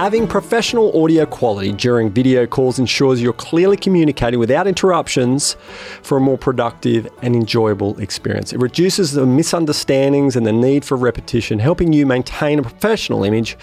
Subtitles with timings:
[0.00, 5.58] Having professional audio quality during video calls ensures you're clearly communicating without interruptions
[6.02, 8.54] for a more productive and enjoyable experience.
[8.54, 13.58] It reduces the misunderstandings and the need for repetition, helping you maintain a professional image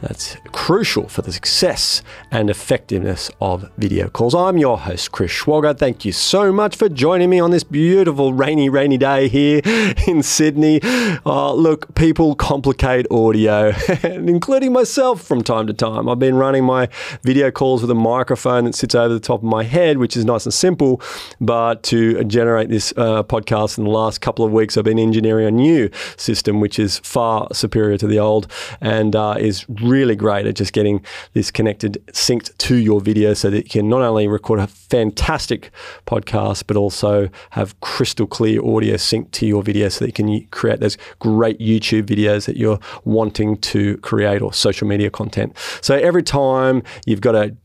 [0.00, 4.34] that's crucial for the success and effectiveness of video calls.
[4.34, 5.76] I'm your host, Chris Schwager.
[5.76, 9.60] Thank you so much for joining me on this beautiful rainy, rainy day here
[10.06, 10.80] in Sydney.
[11.24, 13.72] Uh, look, people complicate audio,
[14.02, 16.08] including myself from time to time.
[16.08, 16.88] I've been running my
[17.22, 20.24] video calls with a microphone that sits over the top of my head, which is
[20.24, 21.00] nice and simple.
[21.40, 25.46] But to generate this uh, podcast in the last couple of weeks, I've been engineering
[25.46, 30.46] a new system, which is far superior to the old and uh, is really great
[30.46, 34.28] at just getting this connected, synced to your video so that you can not only
[34.28, 35.70] record a fantastic
[36.06, 40.46] podcast, but also have crystal clear audio synced to your video so that you can
[40.48, 45.56] create those great YouTube videos that you're wanting to create or social media content.
[45.80, 47.56] So every time you've got to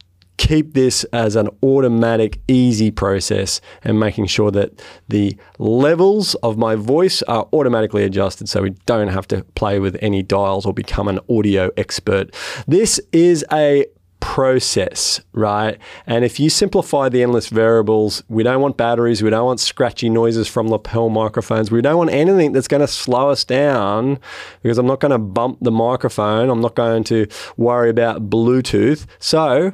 [0.42, 6.74] keep this as an automatic, easy process and making sure that the levels of my
[6.74, 11.08] voice are automatically adjusted so we don't have to play with any dials or become
[11.08, 12.34] an audio expert.
[12.68, 13.86] This is a
[14.20, 15.78] process, right?
[16.08, 20.10] And if you simplify the endless variables, we don't want batteries, we don't want scratchy
[20.10, 24.18] noises from lapel microphones, we don't want anything that's going to slow us down
[24.64, 29.06] because I'm not going to bump the microphone, I'm not going to worry about Bluetooth.
[29.20, 29.74] So,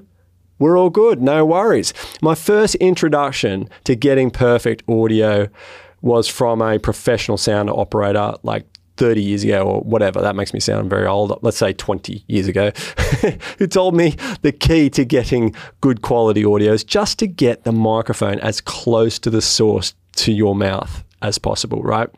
[0.60, 1.94] we're all good, no worries.
[2.22, 5.50] My first introduction to getting perfect audio
[6.02, 8.66] was from a professional sound operator like
[8.98, 10.22] 30 years ago or whatever.
[10.22, 11.38] That makes me sound very old.
[11.42, 12.72] Let's say 20 years ago,
[13.60, 17.72] who told me the key to getting good quality audio is just to get the
[17.72, 22.10] microphone as close to the source to your mouth as possible, right?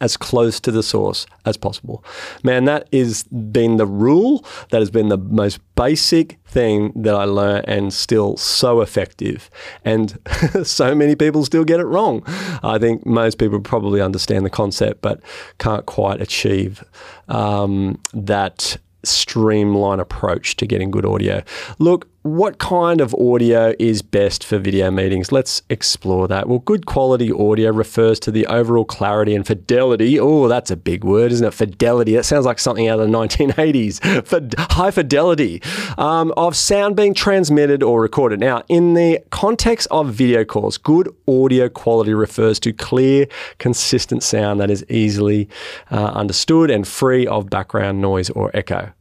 [0.00, 2.04] As close to the source as possible.
[2.42, 4.44] Man, that has been the rule.
[4.70, 9.50] That has been the most basic thing that I learned and still so effective.
[9.84, 10.18] And
[10.62, 12.22] so many people still get it wrong.
[12.62, 15.20] I think most people probably understand the concept, but
[15.58, 16.84] can't quite achieve
[17.28, 21.42] um, that streamline approach to getting good audio.
[21.78, 25.32] Look, what kind of audio is best for video meetings?
[25.32, 26.48] Let's explore that.
[26.48, 30.20] Well, good quality audio refers to the overall clarity and fidelity.
[30.20, 31.54] Oh, that's a big word, isn't it?
[31.54, 32.14] Fidelity.
[32.14, 34.26] That sounds like something out of the 1980s.
[34.26, 35.62] For high fidelity
[35.96, 38.38] um, of sound being transmitted or recorded.
[38.38, 43.28] Now, in the context of video calls, good audio quality refers to clear,
[43.58, 45.48] consistent sound that is easily
[45.90, 48.92] uh, understood and free of background noise or echo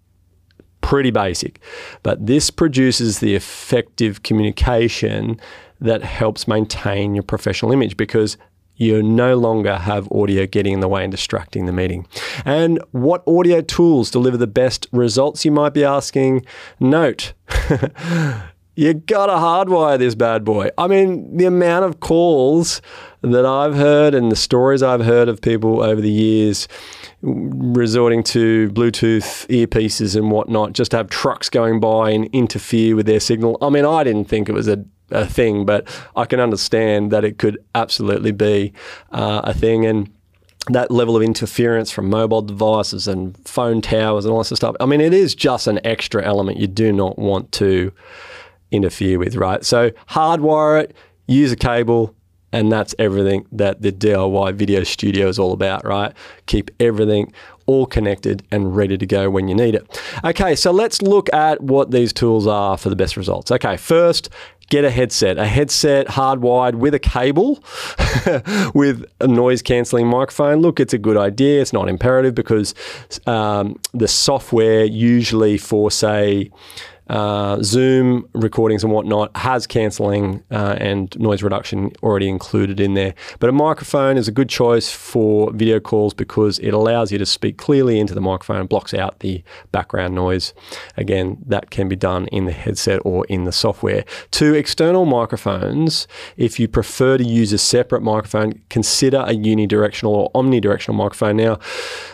[0.81, 1.59] pretty basic.
[2.03, 5.39] But this produces the effective communication
[5.81, 8.37] that helps maintain your professional image because
[8.79, 12.07] you no longer have audio getting in the way and distracting the meeting.
[12.45, 16.45] And what audio tools deliver the best results, you might be asking?
[16.79, 17.33] Note.
[18.75, 20.69] you gotta hardwire this bad boy.
[20.77, 22.81] I mean, the amount of calls
[23.21, 26.69] that I've heard and the stories I've heard of people over the years
[27.21, 33.05] resorting to Bluetooth earpieces and whatnot just to have trucks going by and interfere with
[33.05, 33.57] their signal.
[33.61, 37.25] I mean, I didn't think it was a, a thing, but I can understand that
[37.25, 38.73] it could absolutely be
[39.11, 39.85] uh, a thing.
[39.85, 40.09] And
[40.67, 44.75] that level of interference from mobile devices and phone towers and all this stuff.
[44.79, 47.91] I mean, it is just an extra element you do not want to
[48.71, 49.65] interfere with, right?
[49.65, 50.95] So hardwire it,
[51.27, 52.13] use a cable,
[52.51, 56.13] and that's everything that the DIY video studio is all about, right?
[56.45, 57.31] Keep everything
[57.65, 60.01] all connected and ready to go when you need it.
[60.23, 63.51] Okay, so let's look at what these tools are for the best results.
[63.51, 64.29] Okay, first,
[64.69, 67.63] get a headset, a headset hardwired with a cable
[68.73, 70.61] with a noise cancelling microphone.
[70.61, 71.61] Look, it's a good idea.
[71.61, 72.73] It's not imperative because
[73.27, 76.49] um, the software usually for, say,
[77.09, 83.15] uh, Zoom recordings and whatnot has cancelling uh, and noise reduction already included in there.
[83.39, 87.25] But a microphone is a good choice for video calls because it allows you to
[87.25, 90.53] speak clearly into the microphone and blocks out the background noise.
[90.97, 94.05] Again, that can be done in the headset or in the software.
[94.31, 96.07] To external microphones,
[96.37, 101.37] if you prefer to use a separate microphone, consider a unidirectional or omnidirectional microphone.
[101.37, 101.59] Now,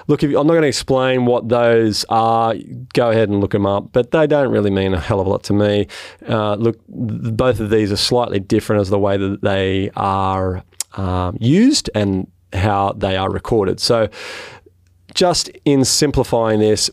[0.07, 2.55] look, if, I'm not going to explain what those are.
[2.93, 5.27] Go ahead and look them up, but they don't really mean mean a hell of
[5.27, 5.87] a lot to me.
[6.27, 11.37] Uh, look, both of these are slightly different as the way that they are um,
[11.39, 13.79] used and how they are recorded.
[13.79, 14.09] So,
[15.13, 16.89] just in simplifying this,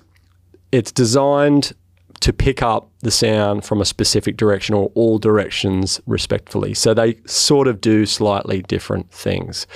[0.71, 1.73] it's designed
[2.21, 6.73] to pick up the sound from a specific direction or all directions, respectively.
[6.73, 9.67] So they sort of do slightly different things.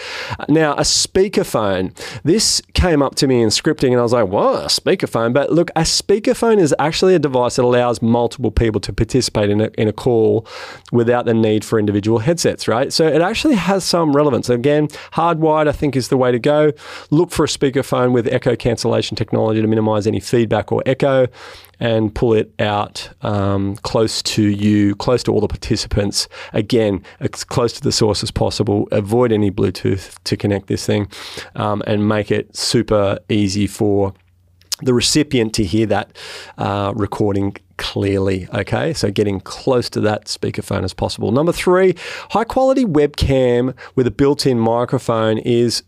[0.48, 1.92] Now, a speakerphone.
[2.22, 5.52] This came up to me in scripting, and I was like, "What a speakerphone?" But
[5.52, 9.70] look, a speakerphone is actually a device that allows multiple people to participate in a,
[9.76, 10.46] in a call
[10.92, 12.68] without the need for individual headsets.
[12.68, 12.92] Right?
[12.92, 14.48] So it actually has some relevance.
[14.48, 16.72] Again, hardwired, I think, is the way to go.
[17.10, 21.26] Look for a speakerphone with echo cancellation technology to minimize any feedback or echo
[21.78, 26.28] and pull it out um, close to you, close to all the participants.
[26.52, 28.88] Again, as close to the source as possible.
[28.92, 31.08] Avoid any Bluetooth to connect this thing
[31.54, 34.14] um, and make it super easy for
[34.82, 36.14] the recipient to hear that
[36.58, 38.46] uh, recording clearly.
[38.54, 41.32] Okay, so getting close to that speakerphone as possible.
[41.32, 41.94] Number three,
[42.30, 45.82] high quality webcam with a built in microphone is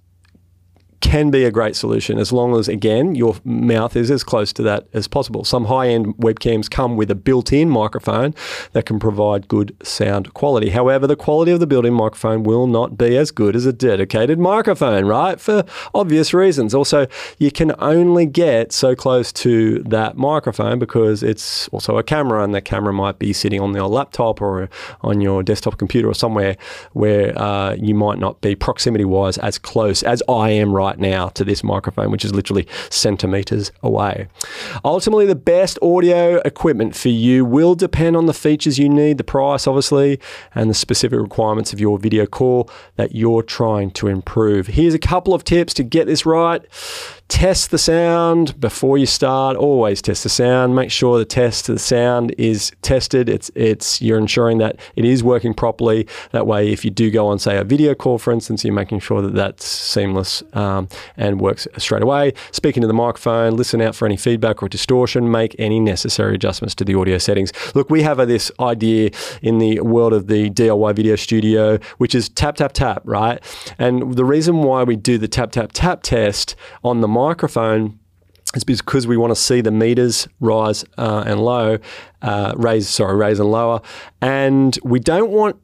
[1.00, 4.62] can be a great solution as long as, again, your mouth is as close to
[4.62, 5.44] that as possible.
[5.44, 8.34] Some high end webcams come with a built in microphone
[8.72, 10.70] that can provide good sound quality.
[10.70, 13.72] However, the quality of the built in microphone will not be as good as a
[13.72, 15.40] dedicated microphone, right?
[15.40, 15.64] For
[15.94, 16.74] obvious reasons.
[16.74, 17.06] Also,
[17.38, 22.54] you can only get so close to that microphone because it's also a camera, and
[22.54, 24.68] the camera might be sitting on your laptop or
[25.02, 26.56] on your desktop computer or somewhere
[26.92, 30.98] where uh, you might not be proximity wise as close as I am right right
[30.98, 34.28] now to this microphone, which is literally centimeters away.
[34.84, 39.24] Ultimately, the best audio equipment for you will depend on the features you need, the
[39.24, 40.18] price, obviously,
[40.54, 44.68] and the specific requirements of your video call that you're trying to improve.
[44.68, 46.62] Here's a couple of tips to get this right
[47.28, 49.56] test the sound before you start.
[49.56, 50.74] Always test the sound.
[50.74, 53.28] Make sure the test the sound is tested.
[53.28, 56.06] It's it's you're ensuring that it is working properly.
[56.32, 59.00] That way, if you do go on say a video call, for instance, you're making
[59.00, 62.32] sure that that's seamless um, and works straight away.
[62.50, 65.30] Speaking to the microphone, listen out for any feedback or distortion.
[65.30, 67.52] Make any necessary adjustments to the audio settings.
[67.74, 69.10] Look, we have a, this idea
[69.42, 73.42] in the world of the DIY video studio, which is tap tap tap, right?
[73.78, 77.98] And the reason why we do the tap tap tap test on the microphone
[78.54, 81.78] is because we want to see the meters rise uh, and low,
[82.22, 83.80] uh, raise, sorry, raise and lower.
[84.20, 85.56] And we don't want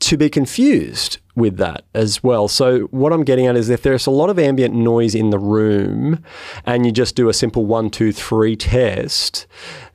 [0.00, 2.48] to be confused with that as well.
[2.48, 5.38] So what I'm getting at is if there's a lot of ambient noise in the
[5.38, 6.22] room
[6.64, 9.46] and you just do a simple one, two, three test,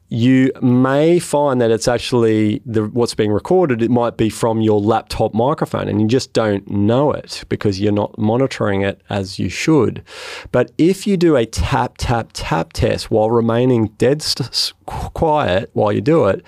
[0.10, 3.82] you may find that it's actually the, what's being recorded.
[3.82, 7.92] It might be from your laptop microphone, and you just don't know it because you're
[7.92, 10.04] not monitoring it as you should.
[10.52, 15.92] But if you do a tap, tap, tap test while remaining dead st- quiet while
[15.92, 16.46] you do it,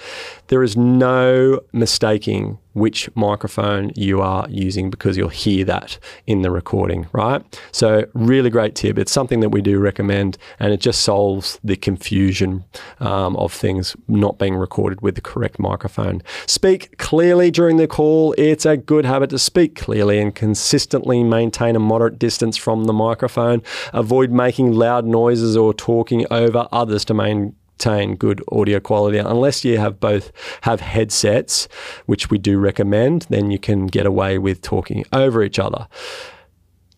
[0.47, 6.51] there is no mistaking which microphone you are using because you'll hear that in the
[6.51, 7.41] recording, right?
[7.71, 8.99] So, really great tip.
[8.99, 12.65] It's something that we do recommend, and it just solves the confusion
[12.99, 16.21] um, of things not being recorded with the correct microphone.
[16.47, 18.35] Speak clearly during the call.
[18.37, 22.93] It's a good habit to speak clearly and consistently maintain a moderate distance from the
[22.93, 23.63] microphone.
[23.93, 29.65] Avoid making loud noises or talking over others to maintain obtain good audio quality unless
[29.65, 30.31] you have both
[30.61, 31.67] have headsets
[32.05, 35.87] which we do recommend then you can get away with talking over each other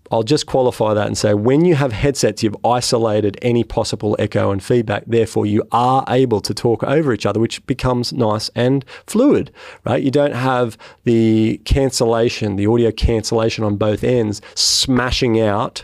[0.09, 4.51] I'll just qualify that and say when you have headsets, you've isolated any possible echo
[4.51, 5.03] and feedback.
[5.05, 9.51] Therefore, you are able to talk over each other, which becomes nice and fluid,
[9.83, 10.01] right?
[10.01, 15.83] You don't have the cancellation, the audio cancellation on both ends, smashing out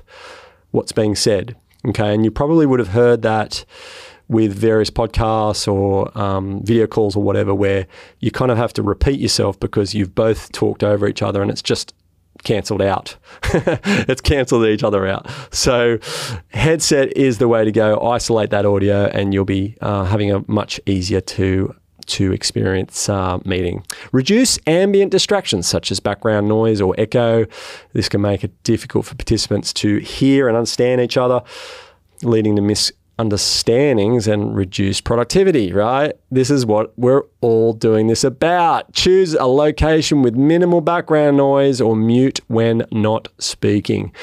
[0.71, 1.57] what's being said.
[1.85, 2.13] Okay.
[2.13, 3.65] And you probably would have heard that
[4.33, 7.87] with various podcasts or um, video calls or whatever, where
[8.19, 11.51] you kind of have to repeat yourself because you've both talked over each other and
[11.51, 11.93] it's just
[12.43, 13.15] cancelled out.
[13.53, 15.29] it's cancelled each other out.
[15.51, 15.99] So,
[16.49, 17.99] headset is the way to go.
[18.01, 23.39] Isolate that audio, and you'll be uh, having a much easier to to experience uh,
[23.45, 23.85] meeting.
[24.11, 27.45] Reduce ambient distractions such as background noise or echo.
[27.93, 31.41] This can make it difficult for participants to hear and understand each other,
[32.21, 36.13] leading to mis understandings and reduce productivity, right?
[36.31, 38.91] This is what we're all doing this about.
[38.93, 44.13] Choose a location with minimal background noise or mute when not speaking.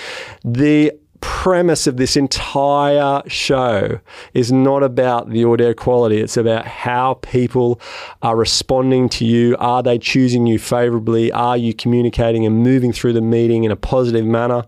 [0.45, 4.01] The premise of this entire show
[4.35, 6.21] is not about the audio quality.
[6.21, 7.81] It's about how people
[8.23, 9.57] are responding to you.
[9.59, 11.33] Are they choosing you favorably?
[11.33, 14.65] Are you communicating and moving through the meeting in a positive manner?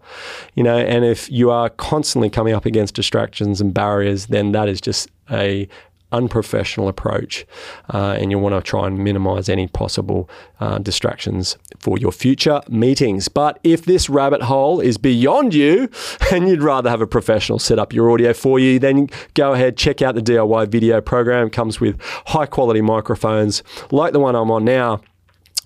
[0.55, 4.69] You know, and if you are constantly coming up against distractions and barriers, then that
[4.69, 5.69] is just a
[6.13, 7.47] unprofessional approach,
[7.93, 10.29] uh, and you want to try and minimize any possible
[10.61, 13.29] uh, distractions for your future meetings.
[13.29, 15.89] But if this rabbit hole is beyond you
[16.33, 19.77] and you'd rather have a professional set up your audio for you, then go ahead,
[19.77, 21.47] check out the DIY video program.
[21.47, 25.01] It comes with high quality microphones like the one I'm on now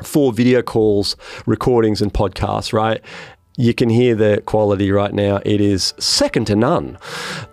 [0.03, 3.00] for video calls, recordings, and podcasts, right?
[3.59, 5.41] You can hear the quality right now.
[5.45, 6.99] It is second to none.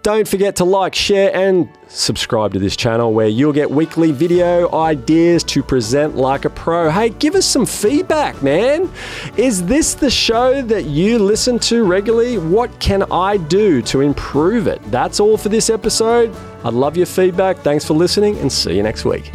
[0.02, 4.70] Don't forget to like, share, and subscribe to this channel where you'll get weekly video
[4.74, 6.90] ideas to present like a pro.
[6.90, 8.92] Hey, give us some feedback, man.
[9.38, 12.38] Is this the show that you listen to regularly?
[12.38, 14.82] What can I do to improve it?
[14.92, 16.36] That's all for this episode.
[16.66, 17.60] I'd love your feedback.
[17.60, 19.32] Thanks for listening and see you next week.